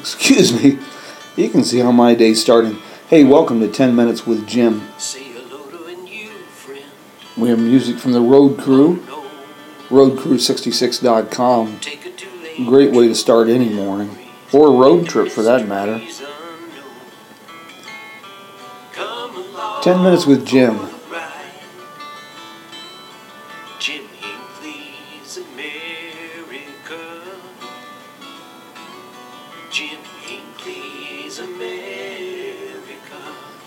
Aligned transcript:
excuse 0.00 0.50
me, 0.62 0.78
you 1.36 1.50
can 1.50 1.62
see 1.62 1.78
how 1.80 1.92
my 1.92 2.14
day's 2.14 2.40
starting. 2.40 2.78
Hey, 3.08 3.22
welcome 3.22 3.60
to 3.60 3.68
10 3.68 3.94
Minutes 3.94 4.26
with 4.26 4.48
Jim. 4.48 4.88
Say 4.96 5.24
hello 5.24 5.68
to 5.70 5.84
a 5.84 5.94
new 5.94 6.30
friend. 6.30 6.86
We 7.36 7.50
have 7.50 7.58
music 7.58 7.98
from 7.98 8.12
the 8.12 8.22
Road 8.22 8.58
Crew, 8.58 9.04
roadcrew66.com. 9.90 11.80
take 11.80 12.06
it 12.06 12.16
too 12.16 12.30
late. 12.42 12.66
Great 12.66 12.92
way 12.92 13.08
to 13.08 13.14
start 13.14 13.48
any 13.48 13.68
morning, 13.68 14.16
or 14.54 14.68
a 14.68 14.72
road 14.72 15.06
trip 15.06 15.30
for 15.30 15.42
that 15.42 15.68
matter. 15.68 15.98
Mysteries 15.98 16.28
unknown. 16.28 16.84
Come 18.92 19.36
along 19.36 19.82
10 19.82 20.02
Minutes 20.02 20.24
with 20.24 20.46
Jim. 20.46 20.78
for 20.78 20.78
the 20.78 20.86
ride. 20.86 20.89
Jim 20.89 20.89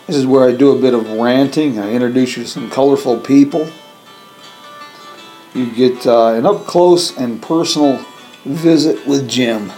This 0.07 0.17
is 0.17 0.27
where 0.27 0.48
I 0.48 0.52
do 0.52 0.71
a 0.71 0.81
bit 0.81 0.93
of 0.93 1.09
ranting. 1.12 1.80
I 1.80 1.93
introduce 1.93 2.35
you 2.35 2.44
to 2.44 2.49
some 2.49 2.70
colorful 2.70 3.20
people. 3.20 3.71
You 5.53 5.73
get 5.73 6.05
uh, 6.05 6.34
an 6.34 6.45
up 6.45 6.66
close 6.66 7.16
and 7.17 7.41
personal 7.41 8.05
visit 8.44 9.08
with 9.08 9.30
Jim. 9.30 9.71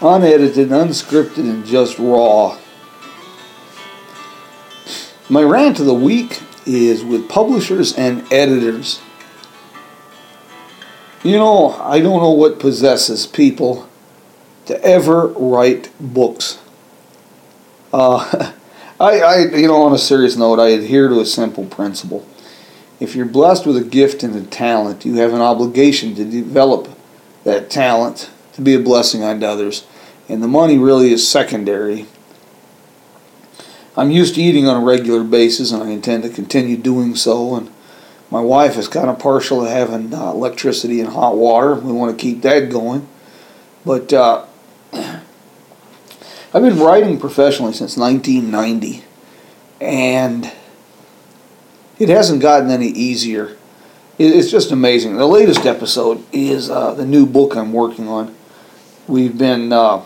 Unedited, 0.00 0.68
unscripted, 0.70 1.38
and 1.38 1.64
just 1.64 2.00
raw. 2.00 2.58
My 5.28 5.42
rant 5.42 5.78
of 5.78 5.86
the 5.86 5.94
week 5.94 6.42
is 6.66 7.04
with 7.04 7.28
publishers 7.28 7.96
and 7.96 8.30
editors. 8.32 9.00
You 11.22 11.36
know, 11.36 11.74
I 11.80 12.00
don't 12.00 12.20
know 12.20 12.32
what 12.32 12.58
possesses 12.58 13.28
people 13.28 13.88
to 14.66 14.82
ever 14.84 15.28
write 15.28 15.92
books. 16.00 16.58
Uh, 17.92 18.52
I, 19.02 19.18
I, 19.18 19.38
you 19.56 19.66
know, 19.66 19.82
on 19.82 19.92
a 19.92 19.98
serious 19.98 20.36
note, 20.36 20.60
I 20.60 20.68
adhere 20.68 21.08
to 21.08 21.18
a 21.18 21.26
simple 21.26 21.64
principle. 21.64 22.24
If 23.00 23.16
you're 23.16 23.26
blessed 23.26 23.66
with 23.66 23.76
a 23.76 23.82
gift 23.82 24.22
and 24.22 24.36
a 24.36 24.42
talent, 24.42 25.04
you 25.04 25.14
have 25.16 25.34
an 25.34 25.40
obligation 25.40 26.14
to 26.14 26.24
develop 26.24 26.88
that 27.42 27.68
talent 27.68 28.30
to 28.52 28.60
be 28.60 28.74
a 28.74 28.78
blessing 28.78 29.24
unto 29.24 29.44
others. 29.44 29.84
And 30.28 30.40
the 30.40 30.46
money 30.46 30.78
really 30.78 31.12
is 31.12 31.26
secondary. 31.26 32.06
I'm 33.96 34.12
used 34.12 34.36
to 34.36 34.40
eating 34.40 34.68
on 34.68 34.80
a 34.80 34.86
regular 34.86 35.24
basis, 35.24 35.72
and 35.72 35.82
I 35.82 35.88
intend 35.88 36.22
to 36.22 36.28
continue 36.28 36.76
doing 36.76 37.16
so. 37.16 37.56
And 37.56 37.72
my 38.30 38.40
wife 38.40 38.78
is 38.78 38.86
kind 38.86 39.10
of 39.10 39.18
partial 39.18 39.64
to 39.64 39.68
having 39.68 40.14
uh, 40.14 40.30
electricity 40.30 41.00
and 41.00 41.10
hot 41.10 41.36
water. 41.36 41.74
We 41.74 41.90
want 41.90 42.16
to 42.16 42.22
keep 42.22 42.42
that 42.42 42.70
going. 42.70 43.08
But 43.84 44.12
uh, 44.12 44.46
I've 46.54 46.60
been 46.60 46.78
writing 46.78 47.18
professionally 47.18 47.72
since 47.72 47.96
1990, 47.96 49.02
and 49.80 50.52
it 51.98 52.10
hasn't 52.10 52.42
gotten 52.42 52.70
any 52.70 52.88
easier. 52.88 53.56
It's 54.18 54.50
just 54.50 54.70
amazing. 54.70 55.16
The 55.16 55.26
latest 55.26 55.64
episode 55.64 56.22
is 56.30 56.68
uh, 56.68 56.92
the 56.92 57.06
new 57.06 57.24
book 57.24 57.56
I'm 57.56 57.72
working 57.72 58.06
on. 58.06 58.34
We've 59.08 59.36
been 59.36 59.72
uh, 59.72 60.02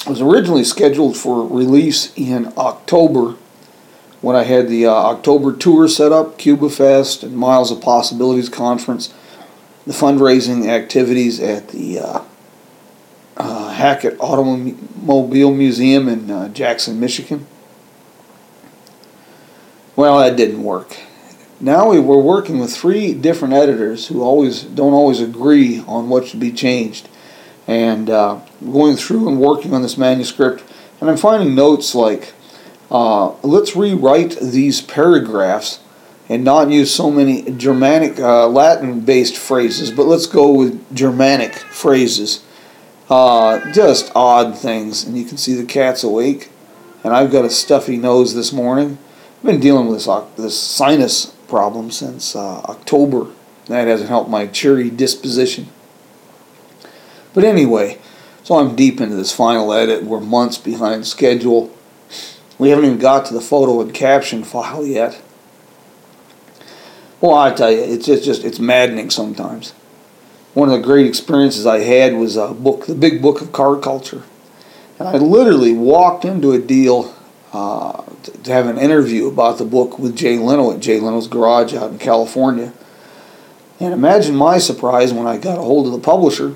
it 0.00 0.08
was 0.08 0.20
originally 0.20 0.64
scheduled 0.64 1.16
for 1.16 1.46
release 1.46 2.12
in 2.16 2.52
October 2.56 3.36
when 4.20 4.34
I 4.34 4.42
had 4.42 4.68
the 4.68 4.86
uh, 4.86 4.90
October 4.90 5.56
tour 5.56 5.86
set 5.86 6.10
up, 6.10 6.38
Cuba 6.38 6.68
Fest 6.68 7.22
and 7.22 7.36
Miles 7.36 7.70
of 7.70 7.80
Possibilities 7.80 8.48
conference, 8.48 9.14
the 9.86 9.92
fundraising 9.92 10.66
activities 10.66 11.38
at 11.38 11.68
the 11.68 12.00
uh, 12.00 12.24
Hackett 13.76 14.16
Automobile 14.18 15.52
Museum 15.52 16.08
in 16.08 16.30
uh, 16.30 16.48
Jackson, 16.48 16.98
Michigan. 16.98 17.46
Well, 19.94 20.18
that 20.18 20.34
didn't 20.34 20.62
work. 20.62 20.96
Now 21.60 21.90
we 21.90 22.00
we're 22.00 22.20
working 22.20 22.58
with 22.58 22.74
three 22.74 23.12
different 23.12 23.52
editors 23.52 24.08
who 24.08 24.22
always 24.22 24.62
don't 24.62 24.94
always 24.94 25.20
agree 25.20 25.80
on 25.86 26.08
what 26.08 26.26
should 26.26 26.40
be 26.40 26.52
changed, 26.52 27.08
and 27.66 28.08
uh, 28.08 28.40
going 28.64 28.96
through 28.96 29.28
and 29.28 29.38
working 29.38 29.74
on 29.74 29.82
this 29.82 29.98
manuscript, 29.98 30.64
and 31.00 31.10
I'm 31.10 31.18
finding 31.18 31.54
notes 31.54 31.94
like, 31.94 32.32
uh, 32.90 33.34
let's 33.42 33.76
rewrite 33.76 34.38
these 34.40 34.80
paragraphs 34.80 35.80
and 36.30 36.44
not 36.44 36.70
use 36.70 36.94
so 36.94 37.10
many 37.10 37.42
Germanic, 37.52 38.18
uh, 38.18 38.48
Latin-based 38.48 39.36
phrases, 39.36 39.90
but 39.90 40.04
let's 40.06 40.26
go 40.26 40.50
with 40.50 40.94
Germanic 40.94 41.54
phrases. 41.54 42.42
Uh, 43.08 43.72
just 43.72 44.10
odd 44.16 44.58
things, 44.58 45.04
and 45.04 45.16
you 45.16 45.24
can 45.24 45.36
see 45.36 45.54
the 45.54 45.64
cat's 45.64 46.02
awake, 46.02 46.50
and 47.04 47.14
I've 47.14 47.30
got 47.30 47.44
a 47.44 47.50
stuffy 47.50 47.96
nose 47.96 48.34
this 48.34 48.52
morning. 48.52 48.98
I've 49.38 49.44
been 49.44 49.60
dealing 49.60 49.86
with 49.86 50.04
this 50.04 50.08
this 50.36 50.60
sinus 50.60 51.26
problem 51.46 51.90
since 51.90 52.34
uh, 52.34 52.60
October. 52.62 53.28
That 53.66 53.86
hasn't 53.86 54.08
helped 54.08 54.30
my 54.30 54.46
cheery 54.46 54.90
disposition. 54.90 55.68
But 57.32 57.44
anyway, 57.44 57.98
so 58.42 58.56
I'm 58.56 58.74
deep 58.74 59.00
into 59.00 59.14
this 59.14 59.32
final 59.32 59.72
edit. 59.72 60.04
We're 60.04 60.20
months 60.20 60.58
behind 60.58 61.06
schedule. 61.06 61.72
We 62.58 62.70
haven't 62.70 62.86
even 62.86 62.98
got 62.98 63.26
to 63.26 63.34
the 63.34 63.40
photo 63.40 63.80
and 63.80 63.92
caption 63.92 64.42
file 64.42 64.86
yet. 64.86 65.20
Well, 67.20 67.34
I 67.34 67.52
tell 67.52 67.70
you, 67.70 67.80
it's 67.80 68.06
just, 68.06 68.24
just 68.24 68.44
it's 68.44 68.58
maddening 68.58 69.10
sometimes. 69.10 69.74
One 70.56 70.70
of 70.70 70.80
the 70.80 70.86
great 70.86 71.04
experiences 71.04 71.66
I 71.66 71.80
had 71.80 72.14
was 72.14 72.38
a 72.38 72.54
book, 72.54 72.86
the 72.86 72.94
Big 72.94 73.20
Book 73.20 73.42
of 73.42 73.52
Car 73.52 73.76
Culture, 73.76 74.22
and 74.98 75.06
I 75.06 75.18
literally 75.18 75.74
walked 75.74 76.24
into 76.24 76.52
a 76.52 76.58
deal 76.58 77.14
uh, 77.52 78.02
to, 78.22 78.52
have 78.54 78.66
an 78.66 78.78
interview 78.78 79.28
about 79.28 79.58
the 79.58 79.66
book 79.66 79.98
with 79.98 80.16
Jay 80.16 80.38
Leno 80.38 80.72
at 80.72 80.80
Jay 80.80 80.98
Leno's 80.98 81.28
garage 81.28 81.74
out 81.74 81.90
in 81.90 81.98
California. 81.98 82.72
And 83.78 83.92
imagine 83.92 84.34
my 84.34 84.56
surprise 84.56 85.12
when 85.12 85.26
I 85.26 85.36
got 85.36 85.58
a 85.58 85.60
hold 85.60 85.88
of 85.88 85.92
the 85.92 85.98
publisher, 85.98 86.54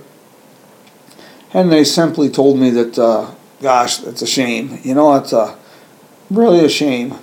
and 1.52 1.70
they 1.70 1.84
simply 1.84 2.30
told 2.30 2.58
me 2.58 2.70
that, 2.70 2.98
uh, 2.98 3.34
gosh, 3.60 3.98
that's 3.98 4.22
a 4.22 4.26
shame. 4.26 4.78
You 4.82 4.94
know, 4.94 5.14
it's 5.16 5.34
a 5.34 5.58
really 6.30 6.64
a 6.64 6.70
shame. 6.70 7.16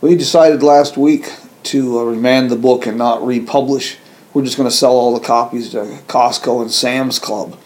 We 0.00 0.16
decided 0.16 0.62
last 0.62 0.96
week 0.96 1.34
to 1.64 1.98
uh, 1.98 2.04
remand 2.04 2.50
the 2.50 2.56
book 2.56 2.86
and 2.86 2.96
not 2.96 3.22
republish. 3.22 3.98
We're 4.38 4.44
just 4.44 4.56
going 4.56 4.70
to 4.70 4.74
sell 4.76 4.92
all 4.92 5.18
the 5.18 5.26
copies 5.26 5.70
to 5.70 5.78
Costco 6.06 6.62
and 6.62 6.70
Sam's 6.70 7.18
Club. 7.18 7.58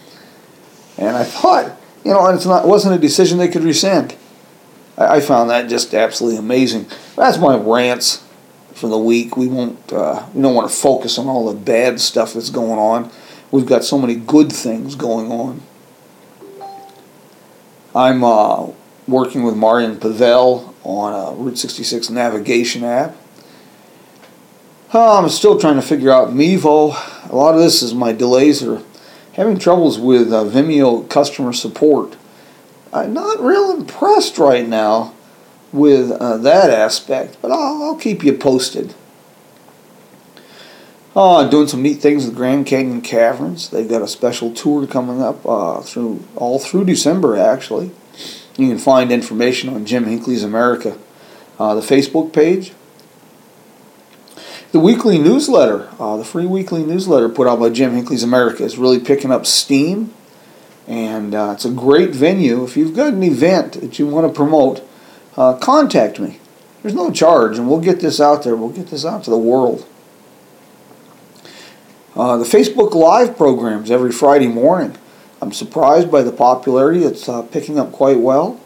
And 0.97 1.15
I 1.15 1.23
thought, 1.23 1.79
you 2.03 2.09
know, 2.09 2.25
and 2.25 2.35
it's 2.35 2.47
not 2.47 2.65
it 2.65 2.67
wasn't 2.67 2.95
a 2.95 2.97
decision 2.97 3.37
they 3.37 3.47
could 3.47 3.63
rescind. 3.63 4.15
I, 4.97 5.17
I 5.17 5.19
found 5.19 5.51
that 5.51 5.69
just 5.69 5.93
absolutely 5.93 6.39
amazing. 6.39 6.87
That's 7.15 7.37
my 7.37 7.55
rants 7.57 8.23
for 8.73 8.87
the 8.87 8.97
week. 8.97 9.37
We 9.37 9.47
won't. 9.47 9.93
Uh, 9.93 10.25
we 10.33 10.41
don't 10.41 10.55
want 10.55 10.67
to 10.67 10.75
focus 10.75 11.19
on 11.19 11.27
all 11.27 11.53
the 11.53 11.59
bad 11.59 12.01
stuff 12.01 12.33
that's 12.33 12.49
going 12.49 12.79
on. 12.79 13.11
We've 13.51 13.67
got 13.67 13.83
so 13.83 13.99
many 13.99 14.15
good 14.15 14.51
things 14.51 14.95
going 14.95 15.31
on. 15.31 15.61
I'm 17.93 18.23
uh, 18.23 18.69
working 19.07 19.43
with 19.43 19.55
Marian 19.55 19.99
Pavel 19.99 20.73
on 20.83 21.13
a 21.13 21.39
Route 21.39 21.59
66 21.59 22.09
navigation 22.09 22.83
app. 22.83 23.15
Uh, 24.95 25.17
I'm 25.17 25.27
still 25.29 25.59
trying 25.59 25.77
to 25.77 25.81
figure 25.81 26.11
out 26.11 26.29
Mevo. 26.29 26.93
A 27.27 27.35
lot 27.35 27.55
of 27.55 27.61
this 27.61 27.81
is 27.81 27.95
my 27.95 28.11
delays 28.11 28.61
are 28.61 28.83
having 29.33 29.57
troubles 29.57 29.97
with 29.97 30.31
uh, 30.31 30.43
Vimeo 30.43 31.09
customer 31.09 31.51
support. 31.51 32.15
I'm 32.93 33.11
not 33.11 33.39
real 33.39 33.71
impressed 33.71 34.37
right 34.37 34.67
now 34.67 35.15
with 35.71 36.11
uh, 36.11 36.37
that 36.37 36.69
aspect, 36.69 37.37
but 37.41 37.49
I'll, 37.49 37.81
I'll 37.81 37.95
keep 37.95 38.23
you 38.23 38.33
posted. 38.33 38.93
Uh, 41.15 41.49
doing 41.49 41.67
some 41.67 41.81
neat 41.81 41.99
things 41.99 42.27
with 42.27 42.35
Grand 42.35 42.67
Canyon 42.67 43.01
Caverns. 43.01 43.69
They've 43.69 43.89
got 43.89 44.03
a 44.03 44.07
special 44.07 44.53
tour 44.53 44.85
coming 44.85 45.23
up 45.23 45.43
uh, 45.43 45.81
through 45.81 46.23
all 46.35 46.59
through 46.59 46.85
December. 46.85 47.35
Actually, 47.35 47.89
you 48.57 48.67
can 48.67 48.77
find 48.77 49.11
information 49.11 49.69
on 49.69 49.87
Jim 49.87 50.05
Hinckley's 50.05 50.43
America, 50.43 50.99
uh, 51.57 51.73
the 51.73 51.81
Facebook 51.81 52.31
page, 52.31 52.73
the 54.73 54.79
weekly 54.79 55.19
newsletter, 55.19 55.87
uh, 55.99 56.17
the 56.17 56.25
free 56.25 56.47
weekly 56.47 56.83
newsletter 56.83 57.29
put 57.29 57.47
out 57.47 57.59
by 57.59 57.69
Jim 57.69 57.93
Hinckley's 57.93 58.23
America 58.23 58.63
is 58.63 58.75
really 58.75 58.99
picking 58.99 59.31
up 59.31 59.45
steam, 59.45 60.11
and 60.87 61.35
uh, 61.35 61.51
it's 61.53 61.63
a 61.63 61.69
great 61.69 62.09
venue. 62.09 62.63
If 62.63 62.75
you've 62.75 62.95
got 62.95 63.13
an 63.13 63.21
event 63.21 63.73
that 63.73 63.99
you 63.99 64.07
want 64.07 64.27
to 64.27 64.33
promote, 64.33 64.83
uh, 65.37 65.53
contact 65.57 66.19
me. 66.19 66.39
There's 66.81 66.95
no 66.95 67.11
charge, 67.11 67.59
and 67.59 67.69
we'll 67.69 67.81
get 67.81 67.99
this 67.99 68.19
out 68.19 68.43
there. 68.43 68.55
We'll 68.55 68.69
get 68.69 68.87
this 68.87 69.05
out 69.05 69.23
to 69.25 69.29
the 69.29 69.37
world. 69.37 69.87
Uh, 72.15 72.37
the 72.37 72.43
Facebook 72.43 72.95
Live 72.95 73.37
programs 73.37 73.91
every 73.91 74.11
Friday 74.11 74.47
morning. 74.47 74.97
I'm 75.39 75.51
surprised 75.51 76.09
by 76.09 76.23
the 76.23 76.31
popularity. 76.31 77.03
It's 77.03 77.29
uh, 77.29 77.43
picking 77.43 77.77
up 77.77 77.91
quite 77.91 78.17
well. 78.17 78.59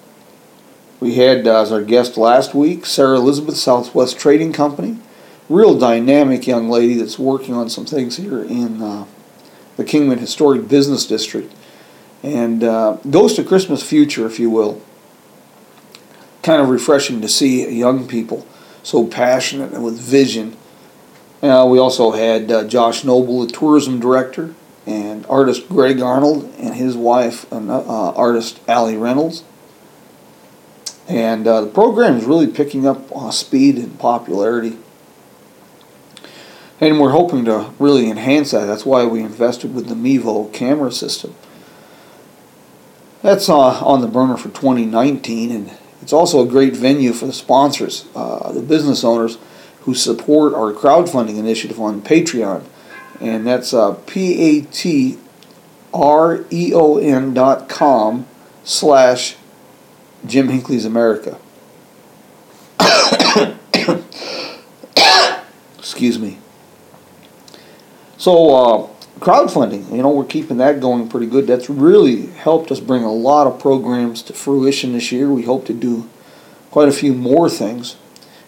We 1.02 1.16
had 1.16 1.46
uh, 1.46 1.64
as 1.64 1.72
our 1.74 1.84
guest 1.84 2.16
last 2.16 2.56
week 2.56 2.86
Sarah 2.86 3.18
Elizabeth, 3.18 3.58
Southwest 3.58 4.18
Trading 4.18 4.54
Company. 4.54 5.00
Real 5.50 5.78
dynamic 5.78 6.46
young 6.46 6.70
lady 6.70 6.96
that's 6.96 7.18
working 7.18 7.54
on 7.54 7.70
some 7.70 7.86
things 7.86 8.18
here 8.18 8.44
in 8.44 8.82
uh, 8.82 9.06
the 9.78 9.86
Kingman 9.86 10.20
Historic 10.20 10.68
Business 10.68 11.06
District. 11.06 11.54
and 12.22 12.64
uh, 12.64 12.98
of 13.06 13.48
Christmas 13.48 13.82
Future, 13.82 14.26
if 14.26 14.40
you 14.40 14.50
will. 14.50 14.82
Kind 16.44 16.62
of 16.62 16.70
refreshing 16.70 17.22
to 17.22 17.28
see 17.30 17.70
young 17.70 18.08
people 18.08 18.46
so 18.84 19.06
passionate 19.06 19.74
and 19.74 19.84
with 19.84 20.00
vision. 20.00 20.58
Uh, 21.42 21.68
we 21.70 21.78
also 21.78 22.12
had 22.12 22.52
uh, 22.52 22.64
Josh 22.66 23.04
Noble, 23.04 23.46
the 23.46 23.52
tourism 23.52 24.00
director, 24.00 24.56
and 24.86 25.26
artist 25.28 25.70
Greg 25.70 26.02
Arnold 26.02 26.52
and 26.58 26.74
his 26.76 26.96
wife, 26.96 27.52
uh, 27.70 28.12
artist 28.12 28.60
Allie 28.68 28.98
Reynolds. 28.98 29.44
And 31.08 31.48
uh, 31.48 31.62
the 31.62 31.68
program 31.70 32.18
is 32.18 32.26
really 32.26 32.48
picking 32.48 32.88
up 32.88 33.16
uh, 33.16 33.32
speed 33.32 33.78
and 33.78 33.98
popularity. 34.00 34.78
And 36.80 37.00
we're 37.00 37.12
hoping 37.12 37.46
to 37.46 37.72
really 37.80 38.10
enhance 38.10 38.52
that. 38.52 38.66
That's 38.66 38.86
why 38.86 39.06
we 39.06 39.22
invested 39.22 39.74
with 39.74 39.88
the 39.88 39.96
Mevo 39.96 40.54
camera 40.54 40.92
system. 40.92 41.34
That's 43.24 43.50
uh, 43.50 43.84
on 43.84 44.02
the 44.02 44.08
burner 44.08 44.38
for 44.38 44.50
2019, 44.50 45.52
and 45.52 45.72
it's 46.02 46.14
also 46.14 46.46
a 46.46 46.48
great 46.48 46.76
venue 46.76 47.14
for 47.14 47.26
the 47.26 47.34
sponsors, 47.34 48.06
uh, 48.16 48.52
the 48.52 48.62
business 48.62 49.04
owners 49.04 49.40
who 49.82 49.96
support 49.96 50.54
our 50.54 50.72
crowdfunding 50.72 51.40
initiative 51.40 51.80
on 51.80 52.02
Patreon. 52.02 52.64
And 53.20 53.48
that's 53.48 53.74
uh, 53.74 53.94
P-A-T-R-E-O-N 54.06 55.24
dot 57.34 57.70
com 57.70 58.28
slash 58.64 59.36
Jim 60.26 60.50
Hinckley's 60.50 60.86
America. 60.86 61.40
Excuse 65.80 66.20
me. 66.20 66.38
So, 68.28 68.54
uh, 68.54 68.88
crowdfunding, 69.22 69.90
you 69.90 70.02
know, 70.02 70.10
we're 70.10 70.26
keeping 70.26 70.58
that 70.58 70.82
going 70.82 71.08
pretty 71.08 71.28
good. 71.28 71.48
That's 71.48 71.70
really 71.70 72.26
helped 72.26 72.74
us 72.74 72.82
bring 72.82 73.04
a 73.04 73.14
lot 73.14 73.48
of 73.48 73.58
programs 73.58 74.22
to 74.24 74.34
fruition 74.34 74.92
this 74.92 75.14
year. 75.14 75.30
We 75.30 75.44
hope 75.44 75.66
to 75.68 75.74
do 75.74 76.10
quite 76.70 76.90
a 76.90 76.92
few 76.92 77.14
more 77.14 77.50
things. 77.50 77.96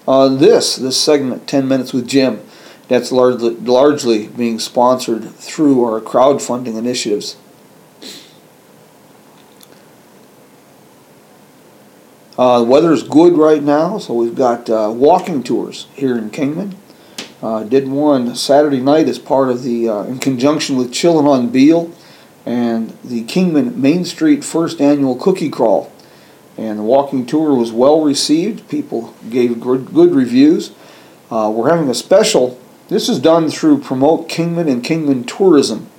Uh, 0.06 0.28
this, 0.28 0.76
this 0.76 1.02
segment, 1.02 1.48
10 1.48 1.66
Minutes 1.66 1.94
with 1.94 2.10
Jim, 2.10 2.42
that's 2.90 3.14
largely, 3.14 3.52
largely 3.52 4.28
being 4.28 4.60
sponsored 4.60 5.30
through 5.36 5.82
our 5.86 6.02
crowdfunding 6.02 6.78
initiatives. 6.78 7.38
Uh, 12.38 12.60
the 12.60 12.66
weather 12.66 12.92
is 12.92 13.04
good 13.04 13.38
right 13.38 13.64
now, 13.64 13.98
so 13.98 14.14
we've 14.14 14.36
got 14.36 14.70
uh, 14.70 14.92
walking 14.94 15.42
tours 15.42 15.88
here 15.94 16.18
in 16.18 16.32
Kingman. 16.32 16.76
Uh, 17.42 17.64
did 17.64 17.88
one 17.88 18.36
Saturday 18.36 18.82
night 18.82 19.08
as 19.08 19.18
part 19.18 19.50
of 19.50 19.64
the, 19.64 19.88
uh, 19.88 20.04
in 20.04 20.20
conjunction 20.20 20.76
with 20.76 20.92
Chillin' 20.92 21.26
on 21.26 21.50
Beale 21.50 21.92
and 22.46 22.98
the 23.04 23.24
Kingman 23.24 23.80
Main 23.80 24.04
Street 24.04 24.44
First 24.44 24.82
Annual 24.82 25.16
Cookie 25.16 25.50
Crawl. 25.50 25.92
And 26.58 26.80
the 26.80 26.84
walking 26.84 27.26
tour 27.26 27.54
was 27.54 27.72
well 27.72 28.02
received. 28.02 28.68
People 28.68 29.14
gave 29.30 29.62
good, 29.62 29.94
good 29.94 30.14
reviews. 30.14 30.72
Uh, 31.32 31.52
we're 31.54 31.70
having 31.70 31.90
a 31.90 31.94
special. 31.94 32.60
This 32.90 33.08
is 33.08 33.20
done 33.20 33.50
through 33.50 33.80
Promote 33.80 34.28
Kingman 34.28 34.68
and 34.68 34.84
Kingman 34.84 35.24
Tourism. 35.24 35.90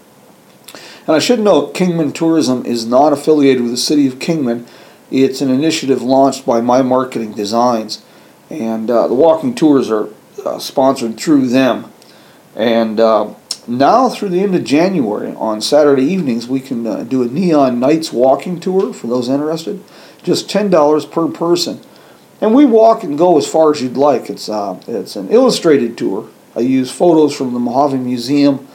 And 1.07 1.17
I 1.17 1.19
should 1.19 1.41
note, 1.41 1.73
Kingman 1.73 2.13
Tourism 2.13 2.67
is 2.67 2.85
not 2.85 3.13
affiliated 3.13 3.63
with 3.63 3.71
the 3.71 3.79
City 3.79 4.07
of 4.07 4.19
Kingman. 4.19 4.67
It's 5.11 5.41
an 5.41 5.51
initiative 5.51 6.03
launched 6.03 6.45
by 6.45 6.61
My 6.61 6.83
Marketing 6.83 7.33
Designs, 7.33 8.03
and 8.49 8.91
uh, 8.91 9.09
the 9.09 9.15
walking 9.15 9.55
tours 9.55 9.91
are 9.91 10.09
uh, 10.45 10.59
sponsored 10.59 11.19
through 11.19 11.49
them. 11.49 11.91
And 12.55 12.99
uh, 12.99 13.35
now 13.67 14.09
through 14.09 14.31
the 14.31 14.41
end 14.41 14.55
of 14.55 14.65
January, 14.65 15.33
on 15.35 15.61
Saturday 15.61 16.05
evenings, 16.05 16.49
we 16.49 16.61
can 16.61 16.87
uh, 16.87 17.05
do 17.05 17.23
a 17.23 17.27
Neon 17.27 17.79
Nights 17.79 18.13
walking 18.13 18.61
tour 18.61 18.93
for 18.93 19.07
those 19.07 19.29
interested. 19.29 19.83
Just 20.23 20.49
$10 20.49 21.11
per 21.11 21.29
person. 21.29 21.81
And 22.41 22.55
we 22.55 22.65
walk 22.65 23.03
and 23.03 23.19
go 23.19 23.37
as 23.39 23.47
far 23.47 23.71
as 23.71 23.83
you'd 23.83 23.97
like. 23.97 24.31
It's, 24.31 24.49
uh, 24.49 24.81
it's 24.87 25.17
an 25.17 25.29
illustrated 25.29 25.99
tour. 25.99 26.29
I 26.57 26.61
use 26.61 26.91
photos 26.91 27.37
from 27.37 27.53
the 27.53 27.61
Mojave 27.61 27.99
Museum 27.99 28.67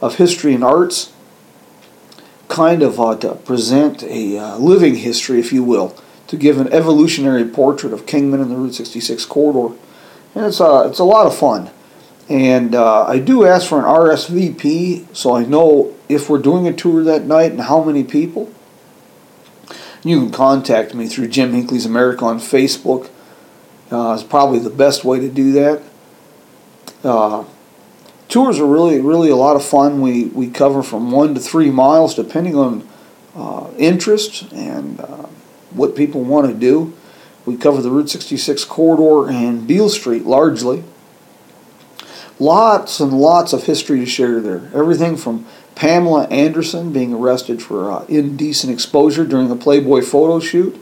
of 0.00 0.16
History 0.16 0.54
and 0.54 0.64
Arts 0.64 1.12
kind 2.48 2.82
of 2.82 2.98
uh, 2.98 3.16
to 3.16 3.34
present 3.34 4.02
a 4.04 4.38
uh, 4.38 4.56
living 4.58 4.96
history, 4.96 5.38
if 5.38 5.52
you 5.52 5.62
will, 5.62 5.96
to 6.26 6.36
give 6.36 6.58
an 6.58 6.72
evolutionary 6.72 7.44
portrait 7.44 7.92
of 7.92 8.06
Kingman 8.06 8.40
and 8.40 8.50
the 8.50 8.56
Route 8.56 8.74
66 8.74 9.24
corridor. 9.26 9.76
And 10.34 10.46
it's, 10.46 10.60
uh, 10.60 10.86
it's 10.88 10.98
a 10.98 11.04
lot 11.04 11.26
of 11.26 11.36
fun. 11.36 11.70
And 12.28 12.74
uh, 12.74 13.04
I 13.04 13.18
do 13.18 13.46
ask 13.46 13.66
for 13.66 13.78
an 13.78 13.84
RSVP 13.84 15.16
so 15.16 15.34
I 15.34 15.44
know 15.44 15.94
if 16.08 16.28
we're 16.28 16.40
doing 16.40 16.66
a 16.66 16.72
tour 16.72 17.02
that 17.04 17.24
night 17.24 17.52
and 17.52 17.62
how 17.62 17.82
many 17.82 18.04
people. 18.04 18.52
You 20.04 20.20
can 20.20 20.30
contact 20.30 20.94
me 20.94 21.08
through 21.08 21.28
Jim 21.28 21.52
Hinckley's 21.52 21.86
America 21.86 22.24
on 22.24 22.38
Facebook. 22.38 23.10
Uh, 23.90 24.12
it's 24.14 24.22
probably 24.22 24.58
the 24.58 24.70
best 24.70 25.04
way 25.04 25.18
to 25.20 25.28
do 25.28 25.52
that. 25.52 25.82
Uh, 27.02 27.44
tours 28.28 28.58
are 28.58 28.66
really 28.66 29.00
really 29.00 29.30
a 29.30 29.36
lot 29.36 29.56
of 29.56 29.64
fun. 29.64 30.00
We 30.00 30.26
we 30.26 30.48
cover 30.50 30.82
from 30.82 31.10
one 31.10 31.34
to 31.34 31.40
three 31.40 31.70
miles 31.70 32.14
depending 32.14 32.54
on 32.54 32.88
uh, 33.34 33.70
interest 33.78 34.52
and 34.52 35.00
uh, 35.00 35.26
what 35.70 35.96
people 35.96 36.22
want 36.22 36.48
to 36.48 36.54
do. 36.54 36.92
We 37.48 37.56
cover 37.56 37.80
the 37.80 37.90
Route 37.90 38.10
66 38.10 38.66
corridor 38.66 39.32
and 39.32 39.66
Beale 39.66 39.88
Street 39.88 40.26
largely. 40.26 40.84
Lots 42.38 43.00
and 43.00 43.10
lots 43.10 43.54
of 43.54 43.64
history 43.64 44.00
to 44.00 44.04
share 44.04 44.42
there. 44.42 44.70
Everything 44.74 45.16
from 45.16 45.46
Pamela 45.74 46.24
Anderson 46.26 46.92
being 46.92 47.14
arrested 47.14 47.62
for 47.62 47.90
uh, 47.90 48.04
indecent 48.04 48.70
exposure 48.70 49.24
during 49.24 49.50
a 49.50 49.56
Playboy 49.56 50.02
photo 50.02 50.40
shoot, 50.40 50.78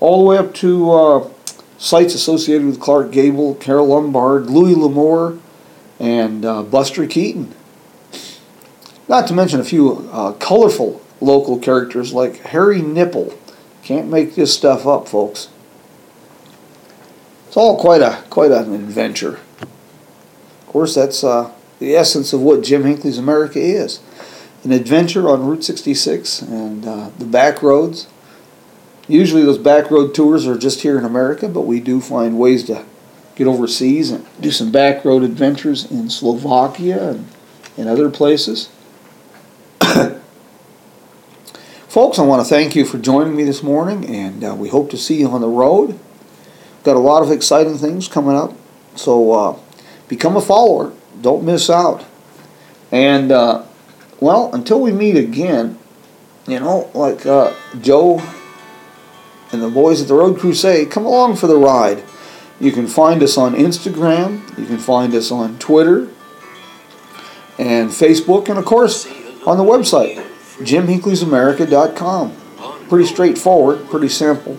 all 0.00 0.20
the 0.20 0.30
way 0.30 0.38
up 0.38 0.54
to 0.54 0.90
uh, 0.92 1.30
sites 1.76 2.14
associated 2.14 2.66
with 2.66 2.80
Clark 2.80 3.12
Gable, 3.12 3.54
Carole 3.56 3.88
Lombard, 3.88 4.46
Louis 4.46 4.74
L'Amour, 4.74 5.38
and 6.00 6.42
uh, 6.42 6.62
Buster 6.62 7.06
Keaton. 7.06 7.54
Not 9.08 9.26
to 9.26 9.34
mention 9.34 9.60
a 9.60 9.64
few 9.64 10.08
uh, 10.10 10.32
colorful 10.32 11.02
local 11.20 11.58
characters 11.58 12.14
like 12.14 12.38
Harry 12.44 12.80
Nipple. 12.80 13.38
Can't 13.82 14.08
make 14.08 14.36
this 14.36 14.54
stuff 14.54 14.86
up, 14.86 15.06
folks. 15.06 15.50
It's 17.48 17.56
all 17.56 17.80
quite 17.80 18.02
a 18.02 18.22
quite 18.28 18.50
an 18.50 18.74
adventure. 18.74 19.40
Of 19.62 20.66
course, 20.66 20.94
that's 20.94 21.24
uh, 21.24 21.50
the 21.78 21.96
essence 21.96 22.34
of 22.34 22.42
what 22.42 22.62
Jim 22.62 22.84
Hinckley's 22.84 23.16
America 23.16 23.58
is: 23.58 24.00
an 24.64 24.72
adventure 24.72 25.30
on 25.30 25.46
Route 25.46 25.64
66 25.64 26.42
and 26.42 26.86
uh, 26.86 27.08
the 27.18 27.24
back 27.24 27.62
roads. 27.62 28.06
Usually, 29.08 29.42
those 29.42 29.56
back 29.56 29.90
road 29.90 30.14
tours 30.14 30.46
are 30.46 30.58
just 30.58 30.82
here 30.82 30.98
in 30.98 31.06
America, 31.06 31.48
but 31.48 31.62
we 31.62 31.80
do 31.80 32.02
find 32.02 32.38
ways 32.38 32.64
to 32.64 32.84
get 33.34 33.46
overseas 33.46 34.10
and 34.10 34.26
do 34.38 34.50
some 34.50 34.70
back 34.70 35.02
road 35.02 35.22
adventures 35.22 35.90
in 35.90 36.10
Slovakia 36.10 37.12
and, 37.12 37.26
and 37.78 37.88
other 37.88 38.10
places. 38.10 38.68
Folks, 41.88 42.18
I 42.18 42.22
want 42.24 42.46
to 42.46 42.48
thank 42.48 42.76
you 42.76 42.84
for 42.84 42.98
joining 42.98 43.34
me 43.34 43.44
this 43.44 43.62
morning, 43.62 44.04
and 44.04 44.44
uh, 44.44 44.54
we 44.54 44.68
hope 44.68 44.90
to 44.90 44.98
see 44.98 45.20
you 45.20 45.28
on 45.28 45.40
the 45.40 45.48
road. 45.48 45.98
Got 46.84 46.96
a 46.96 47.00
lot 47.00 47.22
of 47.22 47.30
exciting 47.30 47.76
things 47.76 48.08
coming 48.08 48.36
up, 48.36 48.54
so 48.94 49.32
uh, 49.32 49.58
become 50.08 50.36
a 50.36 50.40
follower. 50.40 50.92
Don't 51.20 51.44
miss 51.44 51.68
out. 51.68 52.04
And, 52.90 53.32
uh, 53.32 53.64
well, 54.20 54.52
until 54.54 54.80
we 54.80 54.92
meet 54.92 55.16
again, 55.16 55.78
you 56.46 56.60
know, 56.60 56.90
like 56.94 57.26
uh, 57.26 57.54
Joe 57.80 58.22
and 59.52 59.62
the 59.62 59.68
boys 59.68 60.00
at 60.00 60.08
the 60.08 60.14
Road 60.14 60.38
Crew 60.38 60.54
say, 60.54 60.86
come 60.86 61.04
along 61.04 61.36
for 61.36 61.46
the 61.46 61.56
ride. 61.56 62.02
You 62.60 62.72
can 62.72 62.86
find 62.86 63.22
us 63.22 63.36
on 63.36 63.54
Instagram. 63.54 64.58
You 64.58 64.66
can 64.66 64.78
find 64.78 65.14
us 65.14 65.30
on 65.30 65.58
Twitter 65.58 66.08
and 67.58 67.90
Facebook, 67.90 68.48
and 68.48 68.58
of 68.58 68.64
course 68.64 69.06
on 69.46 69.56
the 69.56 69.64
website, 69.64 70.24
JimHinckley'sAmerica.com. 70.58 72.32
Pretty 72.88 73.06
straightforward, 73.06 73.88
pretty 73.88 74.08
simple. 74.08 74.56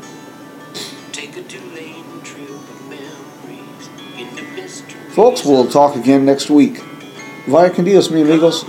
Folks, 5.15 5.43
we'll 5.43 5.67
talk 5.67 5.95
again 5.95 6.23
next 6.23 6.49
week. 6.49 6.83
Vaya 7.47 7.71
con 7.71 7.83
Dios, 7.83 8.11
mi 8.11 8.21
amigos. 8.21 8.63